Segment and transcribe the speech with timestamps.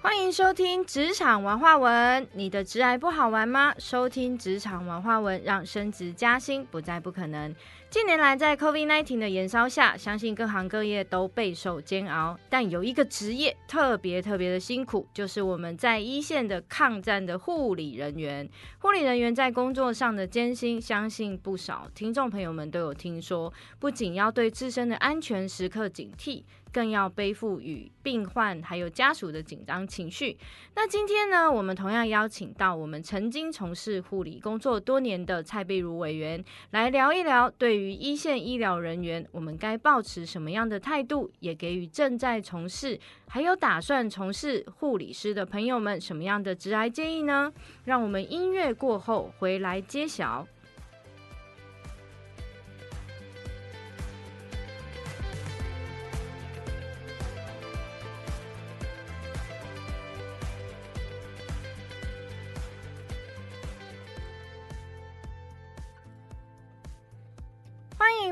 [0.00, 2.24] 欢迎收听职场文化文。
[2.32, 3.74] 你的职癌不好玩吗？
[3.78, 7.52] 收听职场文化文，让升职加薪不再不可能。
[7.90, 12.38] 近年来，在 COVID-19 的延烧下，相信各行各业都备受煎熬。
[12.48, 18.48] 但有一个职业特别特别的辛苦，就是我们在一线的抗战的护理人员。
[18.78, 23.52] 护理人员在工作上的艰辛，相信不少听众朋友们都有听说。
[23.80, 26.44] 不仅要对自身的安全时刻警惕。
[26.72, 30.36] 更要背负与病患还有家属的紧张情绪。
[30.74, 47.52] 那今天呢，我们同样邀请到我们曾经从事护理工作多年的蔡碧如委员来聊一聊，对于一线医疗人员，我们该保持什么样的态度，也给予正在从事还有打算从事护理师的朋友们什么样的直癌建议呢？
[47.84, 50.46] 让我们音乐过后回来揭晓。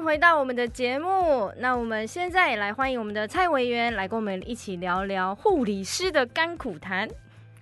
[0.07, 7.09] 回到我们的节目，那我们现在来欢迎我们的蔡委员来跟我们一起聊聊护理师的甘苦谈。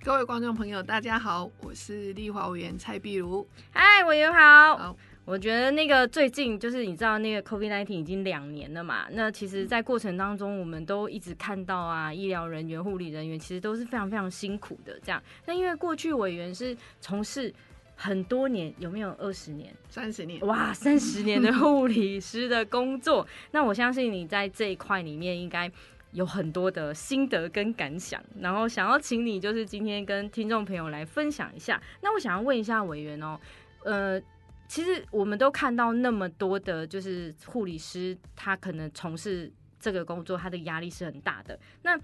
[0.03, 3.43] 各位观众朋友，大家好，我是立华委员蔡碧如。
[3.71, 4.77] 嗨，委员好。
[4.77, 14.99] 好，我觉得那个最近就是你知道那个 COVID-19 已经两年了嘛，那其实，在过程当中，我们都一直看到啊，医疗人员、护理人员其实都是非常非常辛苦的。
[15.03, 17.51] 这样，那因为过去委员是从事。
[17.95, 20.39] 很多年有没有二十年、三十年？
[20.41, 25.71] 哇，三十年的护理师的工作， 那我相信你在这一块里面应该
[26.11, 31.81] 有很多的心得跟感想，然后想要请你就是今天跟听众朋友来分享一下。
[32.01, 33.39] 那我想要问一下委员哦，
[33.83, 34.21] 呃，
[34.67, 41.57] 其实我们都看到那么多的，就是护理师他可能从事这个工作，他的压力是很大的。
[41.83, 41.99] 那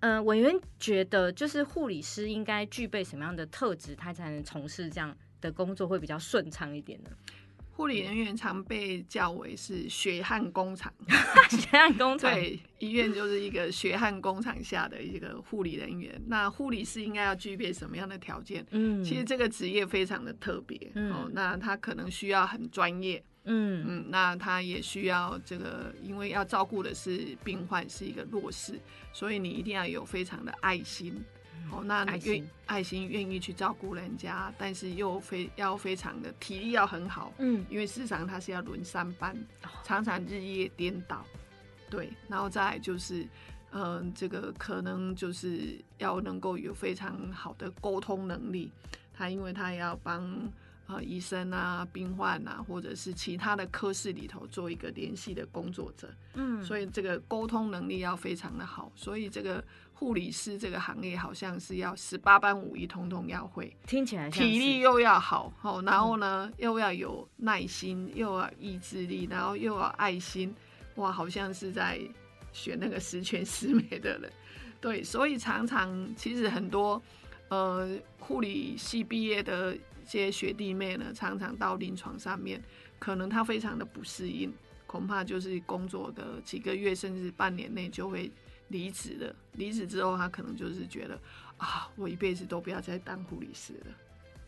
[0.00, 7.10] 嗯，委员觉得，就是护理师应该具备什么样的特质，他才能从事这样的工作会比较顺畅一点呢？
[7.72, 10.92] 护理人员常被叫为是血汗工厂，
[11.48, 16.20] 血汗工厂对，医院就是一个血汗工厂下的一个护理人员。
[16.26, 18.66] 那护理师应该要具备什么样的条件？
[18.72, 23.22] 嗯，其实这个职业非常的特别哦，那他可能需要很专业。
[23.50, 28.78] 嗯嗯，那他也需要这个，因为要照顾的是病患，是一个弱势，
[29.12, 31.24] 所以你一定要有非常的爱心，
[31.72, 39.34] 哦，那愿爱心愿意去照顾人家，但是又非要非常的体力要很好，嗯，因为事实上他是要轮三班，
[39.82, 41.24] 常常日夜颠倒，
[41.88, 43.26] 对，然后再就是，
[43.72, 48.70] 嗯，这个可能就是要能够有非常好的沟通能力，
[49.14, 50.52] 他因为他要帮。
[50.88, 58.90] 啊，医生啊，病患啊，或者是其他的科室里头做一个联系的工作者，嗯，所以这个沟通能力要非常的好。
[58.96, 59.62] 所以这个
[59.92, 70.54] 护理师这个行业好像是要十八般武艺通通要会，听起来体力又要好，好，然后呢又要有耐心，又要意志力，然后又要爱心，
[70.94, 72.00] 哇，好像是在
[72.54, 74.32] 选那个十全十美的人。
[74.80, 77.02] 对，所以常常其实很多
[77.48, 77.88] 呃
[78.18, 79.80] 护理系毕业的一。
[80.08, 82.58] 些学弟妹呢，常常到临床上面，
[82.98, 84.50] 可能他非常的不适应，
[84.86, 88.32] 恐怕就是工作的几个月甚至半年内就会
[88.68, 89.36] 离职了。
[89.52, 91.20] 离职之后，他可能就是觉得
[91.58, 93.94] 啊，我一辈子都不要再当护理师了。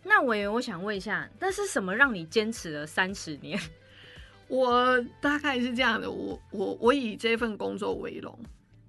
[0.03, 3.61] 那我也，我想问一下，那是什么让你坚持了三十年？
[4.49, 8.39] 我大概是这样的，我我我以这份工作为荣。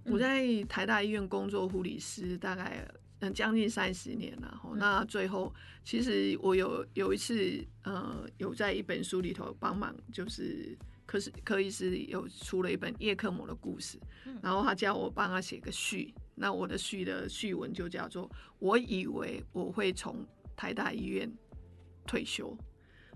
[0.05, 2.87] 我在台大医院工作护理师，大概。
[3.21, 4.61] 嗯，将近三十年了。
[4.75, 13.99] 那最后，其实我有有一次，呃，有在一本书里头帮忙，就是科是科医师有出了一本叶克膜的故事，
[14.41, 16.13] 然后他叫我帮他写个序。
[16.33, 20.25] 那我的序的序文就叫做：我以为我会从
[20.55, 21.31] 台大医院
[22.07, 22.57] 退休。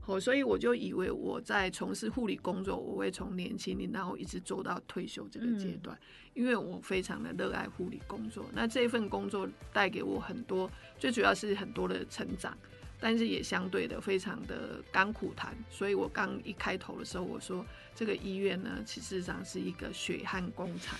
[0.05, 5.97] 哦，所以我就以为我在从事护理工作，我会从年轻然后一直做到退休这个阶段，
[6.33, 8.45] 因为我非常的热爱护理工作。
[8.53, 10.69] 那这份工作带给我很多，
[10.99, 12.55] 最主要是很多的成长，
[12.99, 15.55] 但是也相对的非常的甘苦谈。
[15.71, 17.65] 所以我刚一开头的时候，我说
[17.95, 20.97] 这个医院呢，其实上是一个血汗工厂。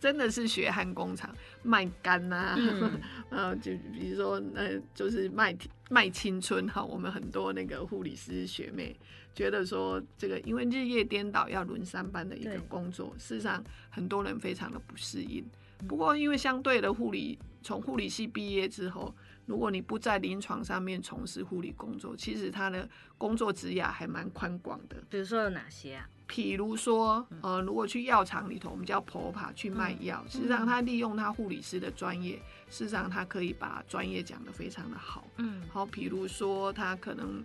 [0.00, 1.34] 真的是血汗工厂
[1.64, 2.56] 卖肝呐，
[3.30, 5.52] 呃，就比如说，呃，就是卖
[5.88, 6.84] 卖青春哈。
[6.84, 8.96] 我们很多那个护理师学妹
[9.34, 15.44] 觉得说，这个因为日夜颠倒要轮三班的一个工作，事实上很多人非常的不适应。
[15.86, 19.14] 不过因为相对的护理，从护理系毕业之后，
[19.48, 22.86] 如果你不在临床上面从事护理工作，其实他的
[23.16, 25.02] 工作职涯还蛮宽广的。
[25.08, 26.06] 比如说有哪些啊？
[26.28, 32.36] 譬如说，呃，如果去药厂里头，我们叫婆婆去卖药，实际上他利用他护理师的专业，
[32.68, 35.26] 事实上他可以把专业讲得非常的好。
[35.38, 37.42] 嗯，好，譬如说他可能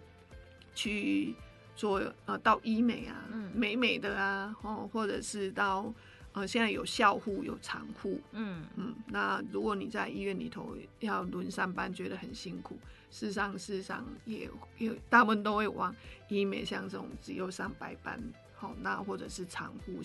[0.75, 1.33] 去
[1.77, 5.93] 做呃到医美啊，嗯美美的啊，哦，或者是到
[6.33, 8.65] 呃现在有校护有产护，嗯。
[8.75, 12.77] 嗯，那如果你在医院里头要轮上班，觉得很辛苦，
[13.09, 15.95] 事实上事实上也也大部分都会往
[16.27, 18.21] 医美像这种只有上白班，
[18.55, 20.01] 好、那或者是产护，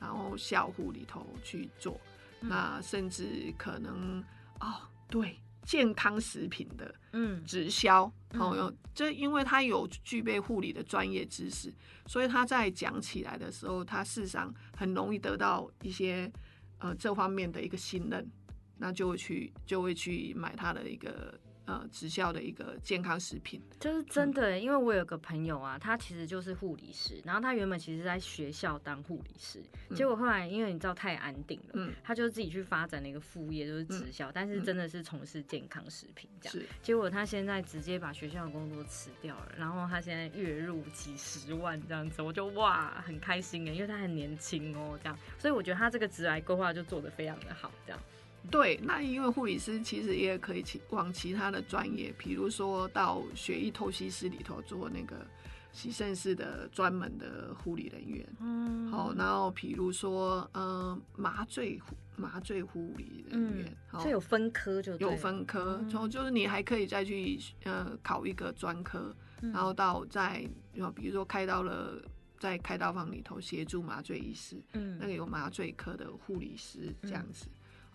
[0.00, 2.00] 然后校护里头去做，
[2.40, 2.48] 嗯。
[2.48, 4.22] 那甚至可能
[4.60, 4.74] 哦，
[5.08, 7.42] 对，健康食品的嗯。
[7.44, 8.40] 直销，嗯。
[8.40, 11.72] 哦，这因为他有具备护理的专业知识，
[12.06, 16.30] 所以他在讲起来的时候，他事实上很容易得到一些
[16.78, 18.30] 呃这方面的一个信任，
[18.78, 23.60] 那就会去就会去买他的一个呃直销的一个健康食品。
[23.80, 29.62] 就是真的耶，因为我有个朋友啊，他其实就是护理师，然后他原本其实在学校当护理师，
[29.94, 36.52] 结果后来因为你知道太安定了，嗯，他就自己去发展了一个副业，就是直销，但是真的是从事健康食品这样。
[36.52, 48.00] 是结果他现在直接把学校的工作辞掉了，然后他现在月入几十万这样子，我就哇很开心哎，因为他很年轻哦，这样，所以我觉得他这个职来规划就做得非常的好，这样。
[48.50, 55.26] 对，那因为护理师其实也可以其往其他的专业，比如说到血液透析室里头做那个
[55.72, 58.26] 洗肾室的专门的护理人员。
[58.40, 61.80] 嗯好，然后比如说呃麻醉
[62.16, 72.00] 麻醉护理人员，好嗯所以有分科就有分科，嗯从、就是你还可以再去呃考一个专科，嗯然后到在呃比如说开到了
[72.38, 77.46] 在开刀房里头协助麻醉医师，嗯那个有麻醉科的护理师这样子。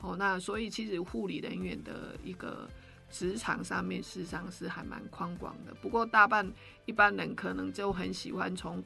[0.02, 2.70] 哦，那所以其实护理人员的一个
[3.10, 5.74] 职场上面，事实上是还蛮宽广的。
[5.82, 6.50] 不过大半
[6.86, 8.84] 一般人可能就很喜欢从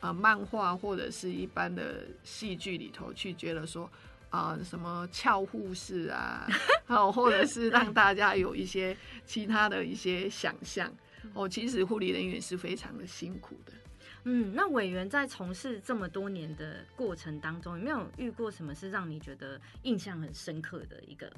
[0.00, 3.90] 呃漫画或者是一般的戏剧里头去觉得说。
[4.30, 6.44] 啊、什么俏护士啊，
[6.88, 10.92] 哦，或者是让大家有一些其他的一些想象
[11.34, 11.48] 哦。
[11.48, 13.72] 其实护理人员是非常的辛苦的。
[14.24, 21.30] 嗯，那委员在从事这么多年的过程当中，有没有遇过什么是让你觉得印象很深刻的一个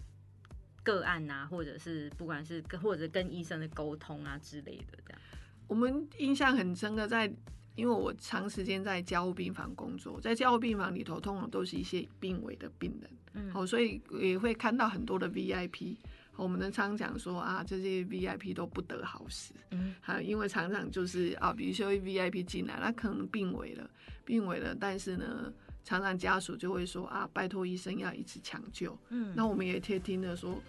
[0.85, 5.21] 个案啊，或者是不管是跟或者跟医生的沟通啊之类的这样？
[5.67, 7.27] 我们印象很深刻，在
[7.75, 15.97] 因为我长时间在家务病房工作，在家务病房里头，通常都是一些病危的病人，嗯好、所以也会看到很多的 VIP。
[16.37, 23.91] 我们呢常讲说啊，这些 VIP 都不得好死，嗯啊，因为常常就是啊，比如说 VIP 进来，他可能病危了，
[24.25, 25.53] 病危了，但是呢，
[25.83, 30.61] 常常家属就会说啊，拜托医生要一直抢救，嗯那我们也贴听了说，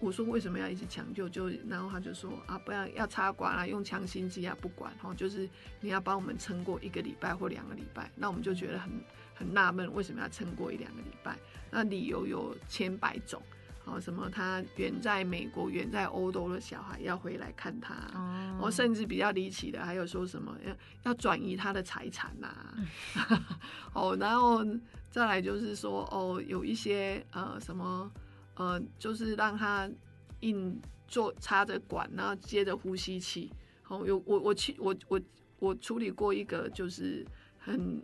[0.00, 1.28] 我说为什么要一直抢救？
[1.28, 5.48] 就然后他就说啊，不要要插管啊，用强心剂啊，不管哈，就是
[5.80, 8.10] 你要帮我们撑过一个礼拜或两个礼拜。
[8.14, 8.92] 那我们就觉得很
[9.34, 11.36] 很纳闷，为什么要撑过一两个礼拜？
[11.70, 13.42] 那理由有千百种，
[13.88, 17.94] 好，什么他远在美国、远在欧洲的小孩要回来看他。
[18.14, 22.54] 哦哦，甚至比较离奇的，还有说什么要要转移他的财产呐、
[23.94, 24.62] 哦，然后
[25.10, 28.12] 再来就是说，哦，有一些呃什么
[28.56, 29.88] 呃，就是让他
[30.40, 33.50] 硬做插着管，然后接着呼吸器。
[33.88, 35.20] 哦，有我我去我我
[35.60, 37.26] 我处理过一个就是
[37.58, 38.02] 很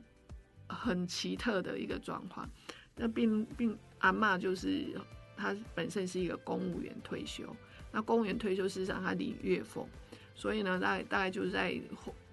[0.67, 2.49] 很奇特的一个状况，
[2.97, 4.99] 那病病阿嬷就是
[5.37, 7.45] 他本身是一个公务员退休，
[7.93, 9.87] 那公务员退休事实上他领月俸，
[10.35, 11.81] 所以呢，大概大概就是在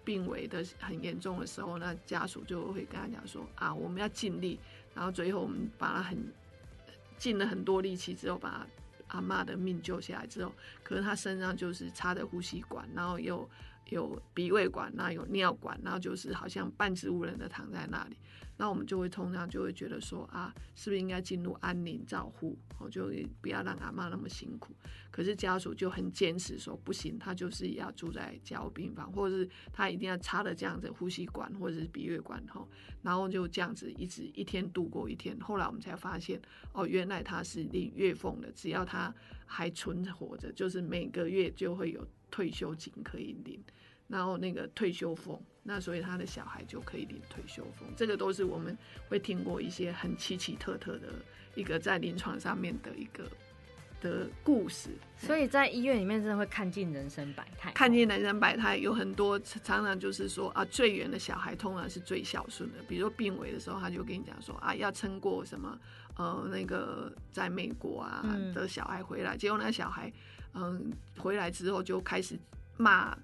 [0.03, 4.60] 病危的很严重的时候，那家属就会跟他讲说啊，我们要尽力，
[4.96, 6.17] 然后最后我们把他很
[7.17, 8.65] 尽了很多力气之后，把
[9.08, 10.51] 阿嬷的命救下来之后，
[10.84, 13.48] 可是他身上就是插着呼吸管，然后又
[13.96, 18.18] 有鼻胃管，然后有尿管，然后就是好像半植物人的躺在那里。
[18.58, 22.56] 那我们就会通常就会觉得说啊，是不是应该进入安宁照护？
[22.78, 24.72] 我就不要让阿妈那么辛苦。
[25.10, 32.70] 可是家属就很坚持说不行，他就是要住在加护病房，或者是他一定要插的这样子呼吸管或者是鼻胃管吼，
[33.02, 35.36] 然后就这样子一直一天度过一天。
[35.40, 36.40] 后来我们才发现，
[36.72, 39.14] 哦，原来他是领月俸的，只要他
[39.48, 43.60] 还存活着，就是每个月就会有退休金可以领。
[44.12, 48.77] 然后那个退休俸，那所以他的小孩就可以领退休俸，这个都是我们
[49.08, 51.08] 会听过一些很奇奇特特的
[51.56, 53.24] 一个在临床上面的一个
[54.01, 54.89] 的故事。
[55.15, 62.80] 所以在医院里面真的会看尽人生百态，看尽人生百态，有很多常常就是说啊，最远的小孩通常是最孝顺的。
[62.89, 65.80] 比如说病危的时候，他就跟你讲说啊，要撑过什么
[66.18, 70.12] 呃那个在美国啊嗯的小孩回来，结果那小孩
[70.53, 72.38] 嗯，回来之后就开始
[72.75, 73.18] 骂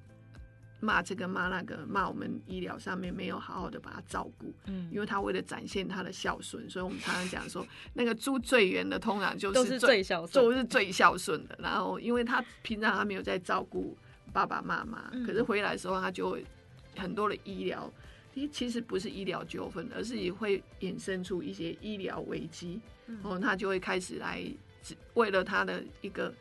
[0.88, 4.53] 骂这个骂那个，骂我们医疗上面没有好好的把他照顾。
[4.67, 11.60] 嗯，因为他为了展现他的孝顺，所以我们常常讲说，那个住最远的通常就都是是最最孝顺，都是最孝顺的。
[11.62, 13.98] 然后，因为他平常他没有在照顾
[14.32, 16.46] 爸爸妈妈，嗯可是回来的时候他就会
[16.96, 17.91] 很多的医疗，
[18.34, 22.79] 其其实不是医疗纠纷，而是也会衍生出一些医疗危机。
[23.08, 24.41] 嗯哦，他就会开始来
[24.82, 26.34] 只为了他的一个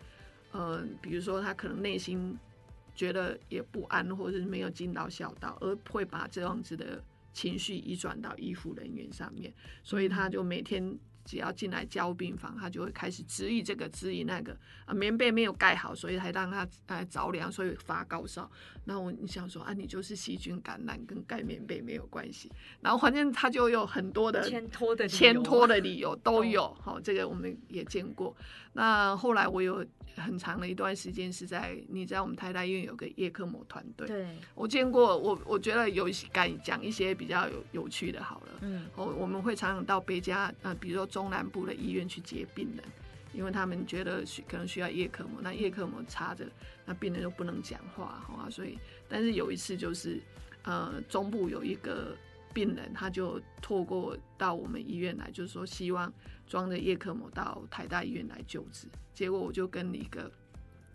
[0.53, 2.37] 呃，比如说他可能内心
[2.97, 7.01] 觉得也不安，或者是没有尽到孝道，而会把这样子的
[7.33, 9.53] 情绪移转到医护人员上面，
[9.85, 10.99] 所以他就每天。
[11.27, 18.49] 只要进来交病房，他就会开始质疑这个，质疑那个啊，棉被没有盖好，所以还让他呃着凉，所以发高烧。
[18.85, 22.49] 然后我你想说啊，你就是细菌感染，跟盖棉被没有关系。
[22.81, 28.33] 然后反正他就有很多的牵拖的理由牵拖的理由 都有，好、这个我们也见过。
[28.77, 29.83] 那后来我有
[30.17, 38.47] 很长的一段时间是在，你知道我们台大医院有个叶克膜团队，对，我见过，我我觉得有敢讲一些比较有有趣的，好了。
[38.61, 42.85] 嗯我，我们会常常到别家呃，比如说中南部的医院去接病人，
[43.33, 46.45] 因为他们觉得需可能需要叶克膜，那叶克膜插着，
[46.85, 48.79] 那病人又不能讲话，好啊，所以
[49.09, 50.21] 但是有一次就是
[50.65, 52.15] 呃中部有一个
[52.57, 56.11] 病人，他就透过到我们医院来，就是说希望
[56.47, 60.33] 装着叶克膜到台大医院来救治，结果我就跟一个。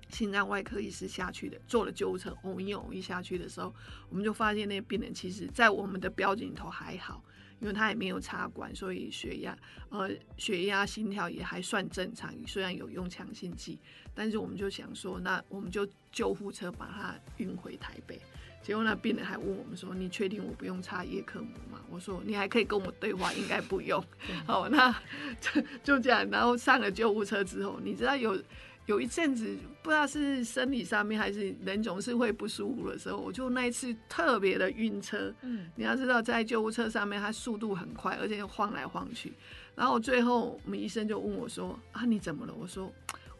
[0.10, 3.74] 心脏外科医师下去的，坐了救护车，偶一偶一下去的时候，
[4.10, 7.24] 我们就发现那个病人其实在我们的标准里头还好，
[7.62, 13.80] 因为他也没有插管，所以血压呃血压、心跳也还算正常，虽然有用强心剂，
[14.14, 18.20] 但是我们就想说，那我们就救护车把他运回台北。
[18.64, 24.04] 结果那病人还问我们说：“你确定我不用插叶克膜吗？”我说：“你还可以跟我对话，应该不用。”
[24.46, 24.96] 好，那
[25.40, 28.40] 就就这样，然后上了救护车之后，你知道有
[28.86, 35.34] 有一阵子不知道是生理上面还是人总是会不舒服的时候，我就那一次特别的晕车。
[35.42, 39.34] 嗯你要知道，在救护车上面，它速度很快，而且又晃来晃去。
[39.76, 42.86] 然后最后我们医生就问我说：“啊，你怎么了？”我说：“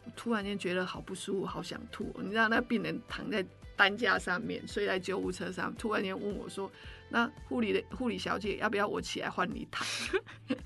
[0.04, 3.44] 我突然间觉得好不舒服，好想吐。”你知道那病人躺在
[3.76, 6.70] 担架上面，睡在救护车上，突然间问我说
[7.10, 9.86] ：“那护理的护理小姐，要不要我起来换你躺？”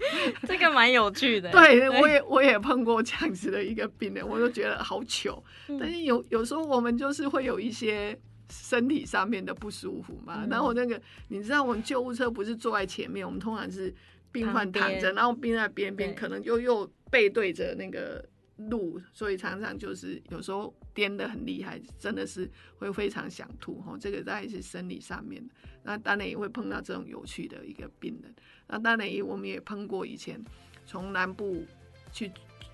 [0.46, 1.50] 这个蛮有趣的。
[1.50, 5.42] 对，我也我也碰过这样子的一个病人，我都觉得好糗。
[5.68, 8.18] 嗯但是有有时候我们就是会有一些
[8.50, 10.44] 身体上面的不舒服嘛。
[10.44, 13.94] 嗯然后那个你知道，我们救护车不是坐在前面，我们通常是
[14.30, 18.24] 病患躺着，然后病在边边，可能又又背对着那个
[18.56, 23.96] 路，所以常常就是有时候颠得很厉害，真的是会非常想吐哈。
[24.00, 25.54] 这个大概是生理上面的。
[25.82, 28.34] 那当然也会碰到这种有趣的一个病人。
[28.66, 30.42] 那当然也我们也碰过以前
[30.86, 31.64] 从南部
[32.10, 32.32] 去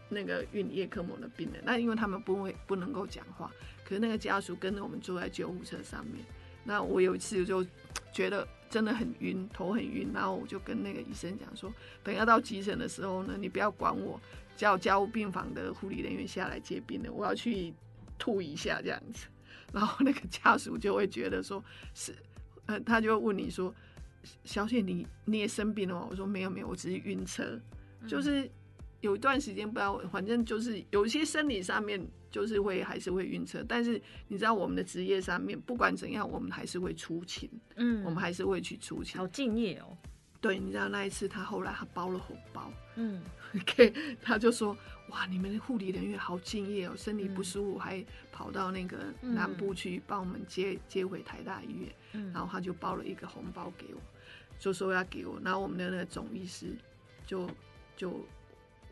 [0.09, 3.53] 那个运叶克膜的病人，那因为他们不会不能够讲话，
[3.85, 6.25] 可是那个家属跟着我们坐在救护车上面。
[6.65, 7.67] 那我有一次就
[8.13, 11.71] 觉得真的很晕，头很晕，然后我就跟那个医生讲说，
[12.03, 14.19] 等要到急诊的时候呢，你不要管我，
[14.57, 17.75] 叫加护病房的护理人员下来接病人，我要去
[18.19, 19.27] 吐一下这样子。
[19.75, 21.63] 然后那个家属就会觉得说，
[21.93, 22.15] 是，
[22.65, 23.75] 呃，他就问你说，
[24.43, 26.07] 小姐你你也生病了吗？
[26.09, 27.61] 我说没有没有，我只是晕车，
[28.09, 28.51] 就是
[29.03, 39.19] 有一段时间不知道，反正就是有一些生理上面就是会还是会晕车，但是你知道我们的职业上面不管怎样，我们还是会出勤，嗯我们还是会去出勤。
[39.19, 39.97] 好敬业哦。
[40.41, 43.23] 对，你知道那一次他后来他包了红包，嗯，
[43.55, 44.77] OK，他就说
[45.11, 51.93] 哇，你们的护理人员好敬业哦，身体不嗯舒服还跑到那个南部去帮我们接接回台大医院。
[52.15, 54.01] 嗯，然后他就包了一个红包给我，
[54.59, 56.77] 就说要给我，然后我们的那个总医师
[57.25, 57.49] 就
[57.97, 58.27] 就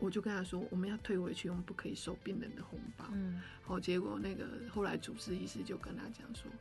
[0.01, 3.05] 我就跟他说我们要退回去，我们不可以收病人的红包。
[3.13, 6.51] 嗯好，结果那个后来主治医师就跟他讲说，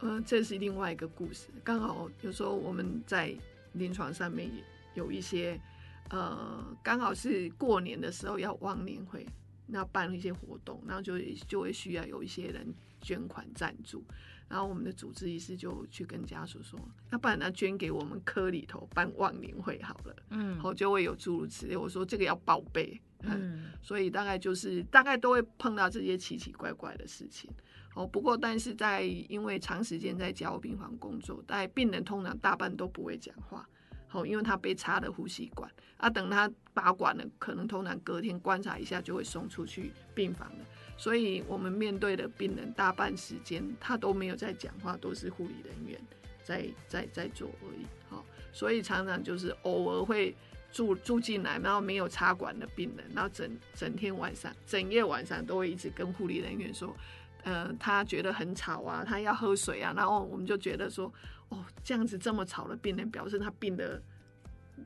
[0.00, 3.34] 呃，这是另外一个故事，刚好有时候我们在
[3.72, 4.62] 临床上面也
[4.94, 5.58] 有一些，
[6.10, 9.26] 呃，刚好是过年的时候要忘年会，
[9.66, 11.18] 那办一些活动，然后就
[11.48, 14.04] 就会需要有一些人捐款赞助。
[14.48, 16.78] 然后我们的主治医师就去跟家属说，
[17.10, 21.76] 要不然他捐给我们科里头办忘年会好了，嗯好就会有诸如此类。
[21.76, 27.50] 我说这个要报备，嗯，嗯 所以大概就是大概都会碰到这些奇奇怪怪的事情。
[27.94, 33.68] 哦，不过但是在因为长时间在家务病房工作，但病人通常大半都不会讲话。
[34.16, 40.64] 好，因为他被插了呼吸管啊，等他拔管了，可能通常隔天观察一下就会送出去病房了。
[40.96, 46.00] 所以我们面对的病人大半时间他都没有在讲话，都是护理人员
[46.42, 47.84] 在在在做而已。
[48.08, 50.34] 好，所以常常就是偶尔会
[50.72, 56.96] 住住进来，然后没有插管的病人，然后整整天晚上、整夜晚上都会一直跟护理人员说，
[57.44, 61.12] 呃，他觉得很吵啊，他要喝水啊，然后我们就觉得说，
[61.48, 64.02] 哦，这样子这么吵的病人，表示他病的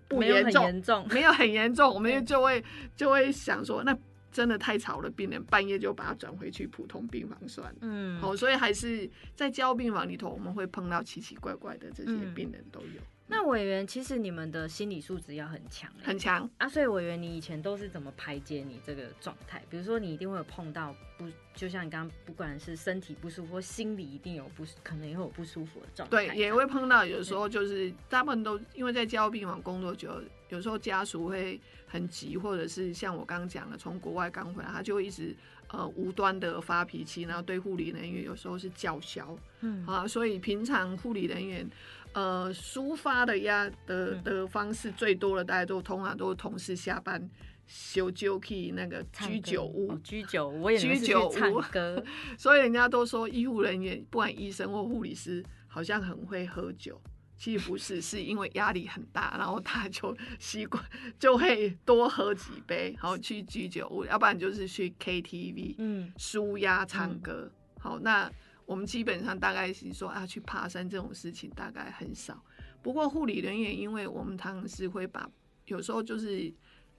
[0.08, 2.62] 不没有很严重，严重，没有很严重，我们就会
[2.94, 3.96] 就会想说，那
[4.30, 7.78] 真的太吵了，病人半夜就把他转回去普通病房算了。
[7.80, 13.00] 嗯，哦，所以还是在交病房里头，我们会碰到奇奇怪怪的这些嗯病人都有，
[13.30, 16.50] 那委员其实你们的心理素质要很强欸，很强。
[16.58, 19.62] 啊，所以委员你以前都是怎么排解你这个状态？
[19.70, 35.36] 比如说你一定会有碰到不，就像你刚刚不管是身体不舒服或心里一定有不，可能也会有不舒服的状态对，也会碰到，有时候就是大部分都因为在交病房工作久，有时候家属会很急，或者是像我刚刚讲的，从国外刚回来，他就会一直
[35.68, 41.68] 呃无端的发脾气，然后对护理人员有时候是叫嚣嗯啊，所以平常护理人员
[42.12, 44.22] 呃抒发的压的嗯。
[44.24, 47.28] 的方式最多的，大家都通常都是同事下班
[47.66, 49.92] 修就去那个居酒屋。
[49.92, 52.02] 哦，居酒屋，我以为是去居酒唱屋歌，
[52.36, 57.00] 所以人家都说医护人员，不管医生或护理师，好像很会喝酒。
[57.38, 60.84] 其实不是， 是因为压力很大，然后他就习惯
[61.18, 66.12] 就会多喝几杯，然后去居酒屋，要不然就是去 KTV 嗯。
[66.18, 67.50] 舒压唱歌。
[67.78, 68.30] 好，那
[68.70, 72.40] 我们基本上大概是说啊，去爬山这种事情大概很少。
[72.80, 75.28] 不过护理人员，因为我们常常是会把，
[75.64, 76.52] 有时候就是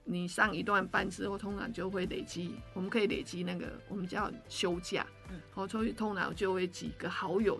[0.04, 7.58] 你上一段班之后，通常就会累积，我们可以累积那个我们叫休假嗯，好，所以通常就会几个好友。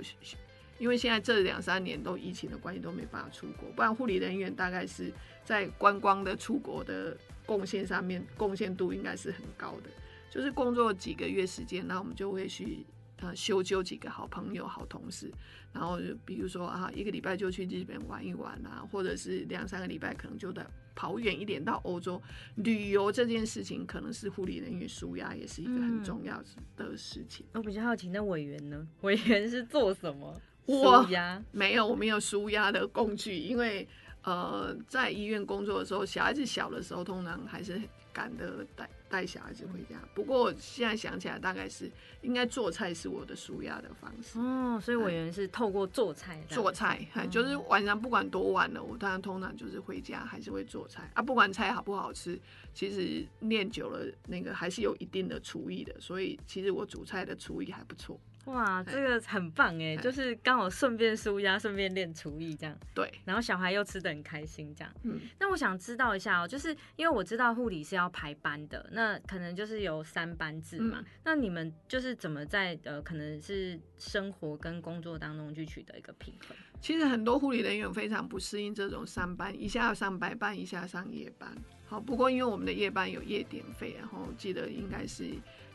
[0.78, 5.10] 因为现在这两三年都疫情的关系都没办法出国，不然护理人员大概是
[5.42, 7.16] 在观光的出国的
[7.46, 9.88] 贡献上面贡献度应该是很高的。
[10.30, 12.84] 就是工作几个月时间，然后我们就会去
[13.22, 15.32] 呃修纠几个好朋友、好同事，
[15.72, 22.20] 然后就比如说啊，一个礼拜就去日本玩一玩啊，或者是两三个礼拜可能就得跑远一点到欧洲
[22.56, 23.12] 旅游。
[23.12, 26.42] 这件事情可能是护理人员舒压，也是一个很嗯重要
[26.76, 27.46] 的事情。
[27.52, 28.86] 我比较好奇，那委员呢？
[29.02, 30.40] 委员是做什么？
[30.66, 33.86] 我舒压，没有，我没有舒压的工具，因为
[34.22, 37.80] 呃，在医院工作的时候，小孩子小的时候，通常还是
[38.12, 38.64] 赶着
[39.12, 39.96] 带带小孩子回家。
[40.14, 41.90] 不过现在想起来，大概是
[42.22, 44.38] 应该做菜是我的舒压的方式。
[44.38, 51.22] 哦，所以委员是透过做菜做菜，嗯就是晚上不管多晚了，我当然通常就是回家还是会做菜啊。
[51.22, 52.40] 不管菜好不好吃，
[52.74, 58.18] 其实练久了那个还是有一定的厨艺的，所以其实我煮菜的厨艺还不错。
[58.46, 64.92] 哇，这个很棒哎，哎就是刚好顺便舒压，顺便练厨艺这样，对，然后小孩又吃的很开心这样。
[65.04, 70.98] 嗯，那我想知道一下哦，就是因为我知道护理是要排班的，那可能就是有三班制嘛。
[70.98, 76.56] 嗯那你们就是怎么在呃，可能是生活跟工作当中去取得一个平衡？
[76.80, 81.56] 其实很多护理人员非常不适应这种上班，一下要上白班，一下上夜班。
[81.92, 85.28] 好，不过因为我们的夜班有夜点费，然后记得应该是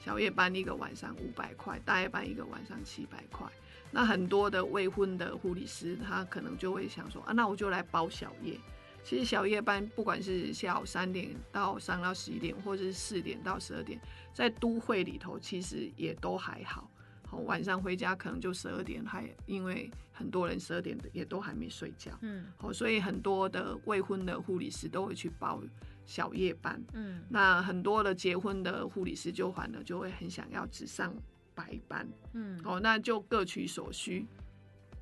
[0.03, 3.45] 小夜班一个晚上五百块，大夜班一个晚上七百块。
[3.91, 8.59] 那很多的未婚的护理师，他可能就会想说啊，那我就来包小夜。
[9.03, 14.01] 其实小夜班不管是下午三点到上到十一点，或者是四点到十二点，
[14.33, 16.89] 在都会里头其实也都还好。
[17.27, 22.11] 好，晚上回家可能就十二点，还因为很多人十二点也都还没睡觉。
[22.21, 25.61] 嗯好，所以很多的未婚的护理师都会去包
[26.07, 26.83] 小夜班。
[26.93, 31.13] 嗯那很多的结婚的护理师就反而就会很想要只上
[31.53, 32.07] 白班。
[32.33, 34.25] 嗯哦，那就各取所需。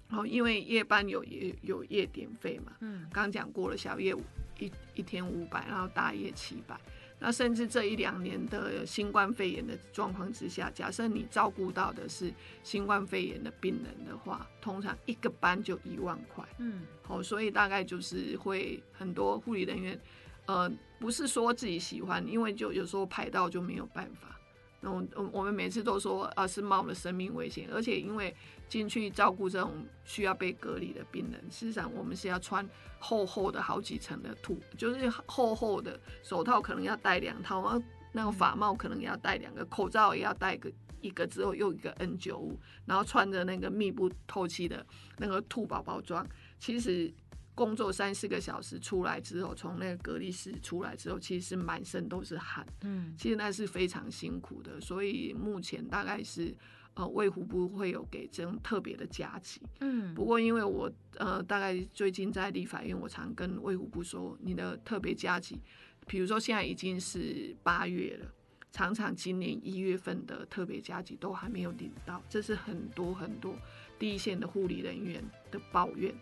[0.09, 4.21] 哦，因为夜班有夜有夜点费嘛，嗯刚讲过了，小夜五
[4.59, 6.79] 一一天五百，然后大夜七百。
[7.17, 16.45] 那甚至这一两年的新冠肺炎的状况之下，假设你照顾到的是新冠肺炎的病人的话，通常一个班就一万块。
[16.59, 19.99] 嗯好、所以大概就是会很多护理人员，
[20.47, 24.39] 呃，不是说自己喜欢，因为就有时候排到就没有办法。
[24.81, 28.35] 那我我我们每次都说啊，是冒了生命危险，而且因为
[28.69, 29.71] 进去照顾这种
[30.03, 32.67] 需要被隔离的病人，事实上我们是要穿
[32.99, 37.81] 厚厚的好几层的土，就是厚厚的手套可能要戴两套，然后
[38.11, 44.85] 那个发帽可能也要戴两个，口罩也要戴个一个之后又一个 N 九五然后穿着那个密不透气的
[45.17, 46.27] 那个兔宝宝装，
[46.59, 47.11] 其实
[47.55, 54.79] 工作三四个小时出来之后，从那个隔离室出来之后，其实满身都是汗，嗯其实那是非常辛苦的。
[54.81, 56.53] 所以目前大概是
[56.93, 59.61] 呃卫福部会有给这种特别的假期。
[59.79, 65.59] 嗯不过因为我呃大概最近在立法院，我常跟卫福部说，你的特别假期，
[66.05, 68.31] 比如说现在已经是八月了。
[68.73, 73.55] 常常今年一月份的特别假期都还没有领到，这是很多很多
[73.97, 76.13] 第一线的护理人员的抱怨。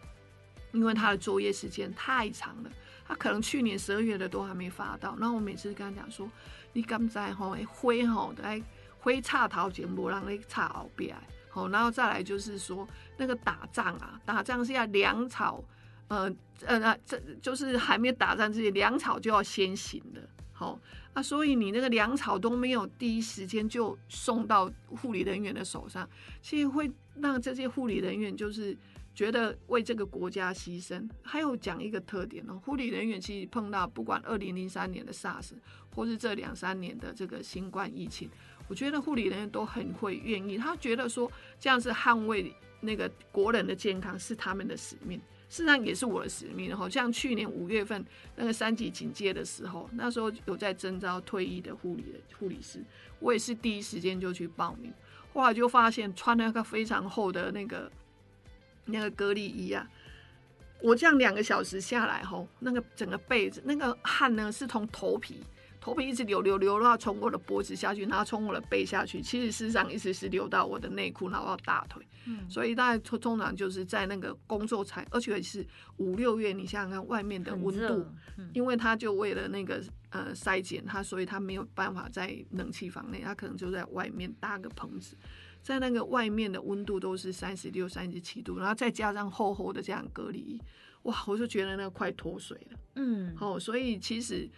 [0.73, 2.71] 因为他的作业时间太长了，
[3.07, 5.15] 他可能去年十二月的都还没发到。
[5.17, 6.29] 然后我每次跟他讲说，
[6.73, 8.62] 你刚才吼灰吼来
[8.99, 11.15] 灰差头前无让你差后边，
[11.49, 15.63] 好，然后再来就是说那个打仗啊，打仗是要粮草，
[16.07, 16.29] 呃
[16.65, 20.79] 呃，这就是还没打仗之前，粮草就要先行的，好。
[21.15, 26.09] 那，所以你那个粮草都没有第一时间就送到护理人员的手上，
[26.41, 28.75] 其实会让这些护理人员就是
[29.13, 31.08] 觉得为这个国家牺牲。
[31.21, 35.52] 还有讲一个特点哦，护理人员其实碰到不管二零零三年的 SARS，
[35.95, 38.30] 或是这两三年的这个新冠疫情，
[38.67, 45.19] 我觉得护理人员都很会愿意，他觉得说这样是捍卫那个国人的健康是他们的使命。
[45.49, 48.04] 事实上也是我的使命，好像去年五月份
[48.36, 52.84] 那个三级警戒的时候，那时候有在征招退役的护理的护理师，
[53.19, 54.91] 我也是第一时间就去报名，
[55.32, 57.91] 后来就发现穿那个非常厚的那个
[58.85, 59.87] 那个隔离衣啊，
[60.81, 65.43] 我这样两个小时下来吼，那个整个被子那个汗呢是从头皮。
[65.83, 72.01] 头皮一直流流流到从我的脖子下去，然后从我的背下去，其实事实上一直是流到我的内裤，然后到大腿。
[72.25, 75.67] 嗯，所以大概通通常就是在那个工作才，而且是
[75.97, 78.07] 五六月，你想想看外面的温度，
[78.53, 85.17] 因为他就为了那个呃筛检他，所以他没有办法在冷气房内，他可能就在外面搭个棚子，
[85.61, 90.57] 在那个外面的温度都是三十六、三十七度，然后再加上厚厚的这样隔离，
[91.01, 92.79] 哇，我就觉得那个快脱水了。
[92.95, 94.49] 嗯，好，所以其实。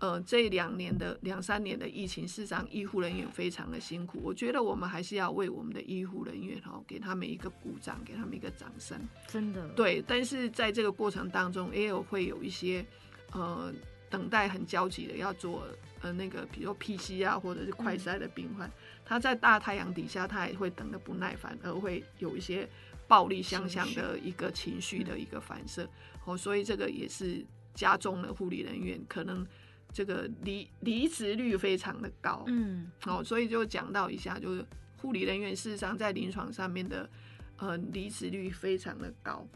[0.00, 4.20] 呃，这两年的两三年的疫情，事实上医护人员非常的辛苦。
[4.22, 9.00] 我觉得我们还是要为我们的医护人员哈，给他们一个鼓掌，给他们一个掌声。
[9.28, 9.66] 真的。
[9.68, 12.84] 对，但是在这个过程当中，也有会有一些
[13.32, 13.72] 呃
[14.10, 15.66] 等待很焦急的要做
[16.02, 18.70] 呃那个，比如说 PC 啊，或者是快筛的病患，
[19.04, 22.68] 他在大太阳底下，他也会等的不耐烦，而会有一些
[23.06, 25.88] 暴力相向的一个情绪的一个反射。
[26.24, 29.46] 哦，所以这个也是加重了护理人员可能。
[29.94, 34.66] 这个离离职率非常的高，嗯，好，所以就讲到一下，就是
[35.00, 37.08] 护理人员事实上在临床上面的，
[37.58, 39.46] 呃，离职率非常的高。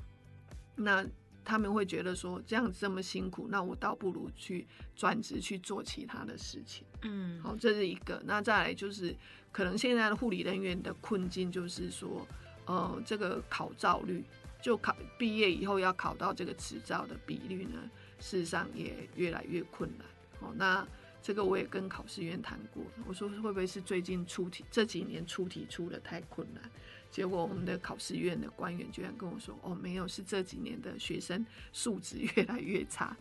[0.77, 1.05] 那
[1.45, 8.23] 他们会觉得说，这样这么辛苦，那我倒不如去转职去做其他的事情，嗯，好，这是一个。
[8.25, 9.13] 那再来就是，
[9.51, 12.25] 可能现在的护理人员的困境就是说，
[12.67, 14.23] 呃，这个考照率，
[14.63, 20.07] 就考毕业以后要考到这个执照的比率呢，事实上也越来越困难。
[20.41, 20.87] 哦，那
[21.23, 26.63] 这个我也跟考试院谈过，我说会不会是最近出题这几年出题出的太困难？
[27.11, 33.17] 结果我们的考试院的官员居然跟我说，哦，没有，是这几年的学生素质 越来越差。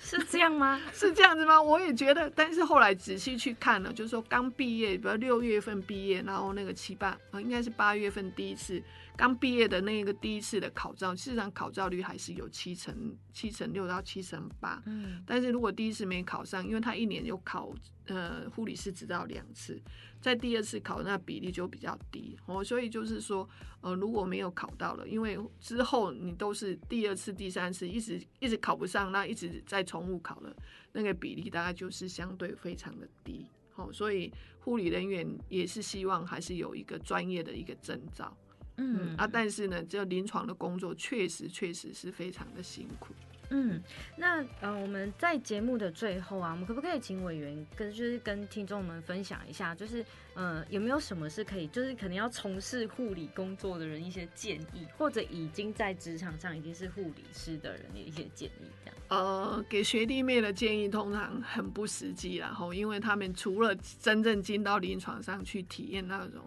[0.00, 0.80] 是这样吗？
[0.92, 1.60] 是这样子吗？
[1.60, 8.82] 我也觉得，但是后来仔细去看了，就是说刚毕业，比如六月份毕业，然后那个七八啊，应该是八月份第一次
[9.16, 14.82] 刚毕业的那个第一次的考照，事实上考照率还是有七成七成六到七成八。
[14.86, 17.70] 嗯，但是如果第一次没考上，因为他一年有考
[18.10, 19.80] 呃护理师只到两次。
[20.20, 23.48] 在第二次考那比例就比较低哦，所以就是说，
[23.80, 30.54] 呃，如果没有考到了，因为之后你都是第二次、第三次一直一直考不上，那一直在重复考了，
[30.92, 33.46] 那个比例大概就是相对非常的低。
[33.72, 38.36] 好，所以护理人员也是希望还是有一个专业的一个证照，
[38.76, 43.14] 嗯啊，但是呢，这临床的工作确实确实是非常的辛苦。
[43.50, 43.82] 嗯，
[44.16, 58.96] 那呃，我们在节目的最后啊，我们可不可以请委员跟就是跟听众们分享一下，就是呃，有没有什么是可以，就是可能要从事护理工作的人一些建议，或者已经在职场上已经是护理师的人的一些建议，这样。
[59.08, 66.44] 呃，给学弟妹的建议通常很不实际，然后因为他们除了真正进到临床上去体验那种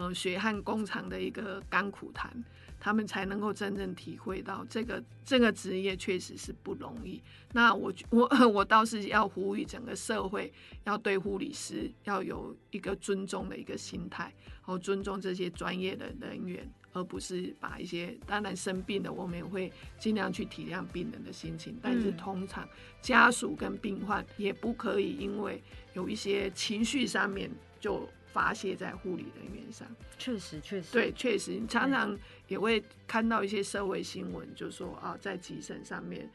[0.00, 2.42] 呃血汗工厂的一个甘苦谈。
[2.82, 7.20] 他们才能够真正体会到这个这个职业确实是不容易。
[7.52, 10.50] 那我我 我倒是要呼吁整个社会
[10.84, 14.32] 要对护理师要有一个尊重的一个心态，
[14.62, 22.66] 和尊重这些专业的人员，而不是把一些当然生病的我们也会尽量去体谅病人的心情，但是通常
[23.02, 28.08] 家属跟病患也不可以因为有一些情绪上面就。
[28.32, 29.86] 发泄在护理人员上，
[30.18, 30.92] 确实确实。
[30.92, 32.16] 对，确实你常常
[32.48, 36.30] 也会看到一些社会新闻，就说啊，在急诊上面，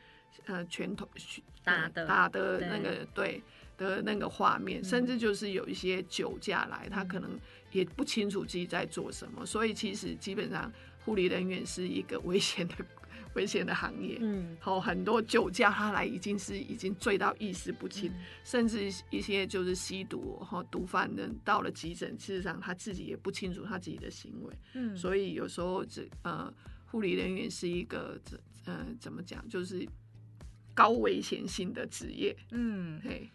[0.46, 1.08] 呃，拳头
[1.64, 3.42] 打的打的那个对
[3.78, 7.40] 的那个画面，甚至就是有一些酒驾来，他可能
[7.72, 10.72] 也不清楚自己在做什么，所以其实基本上
[11.04, 12.76] 护理人员是一个危险的。
[13.36, 18.12] 危险的行业，嗯，好，很多酒驾他来已经是已经醉到意识不清，
[18.44, 26.54] 甚至一些就是吸毒和毒贩人到了急诊，事实上他自己也不清楚他自己的行为，嗯，所以有时候这呃。
[26.88, 29.86] 护理人员是一个怎呃怎么讲，就是
[30.74, 32.34] 高危险性的职业。
[32.52, 33.30] 嗯，嘿，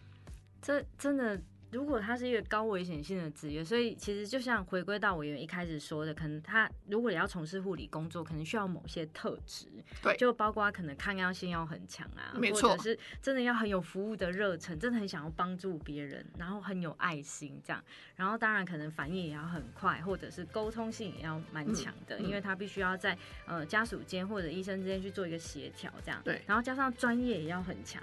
[0.63, 1.39] 这真的。
[1.71, 9.67] 如果他是一个高危险性的职业，所以其实就像回归到我原一开始说的，可能他如果要从事护理工作，可能需要某些特质，
[10.03, 17.83] 对，就包括可能抗压性要很强啊，没错，或者是真的要很有服务的热忱，真的很想要帮助别人，然后很有爱心这样，
[18.17, 28.03] 然后当然可能反应也要很快，或者是沟通性也要蛮强的，因为他必须要在呃家属间或者医生之间去做一个协调这样，对，然后加上专业也要很强。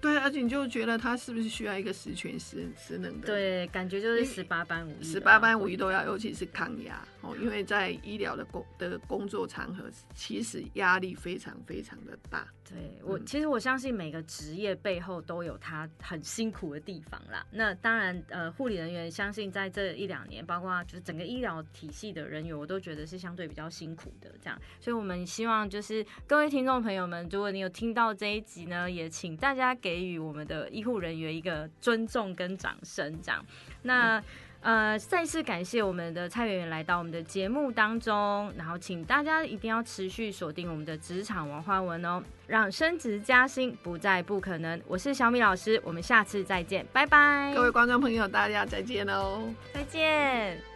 [0.00, 3.26] 对，而且你就觉得他是不是需要一个十全十十能的？
[3.26, 9.84] 对，感觉就是十八般武艺，十八般武艺都要，尤其是抗压哦，因为在医疗的工的工作场合，
[10.14, 12.46] 其实压力非常非常的大。
[12.68, 17.46] 对我，其实我相信每个职业背后都有他很辛苦的地方啦。
[17.52, 24.32] 那当然，呃，护理人员相信在这一两年，包括就是整个医疗体系的人员，我都觉得是相对比较辛苦的。
[24.42, 33.20] 这样，所以我们希望就是各位听众朋友们，如果你有听到这一集呢，也请大家给予我们的医护人员一个尊重跟掌声。
[33.22, 33.44] 这样，
[33.82, 34.22] 那。
[34.66, 44.82] 呃，再次感谢我们的蔡媛媛来到我们的节目当中，然后请大家一定要持续锁定我们的职场文化文哦，让升职加薪不再不可能。
[44.88, 47.52] 我是小米老师，我们下次再见，拜拜。
[47.54, 50.75] 各位观众朋友，大家再见喽，再见。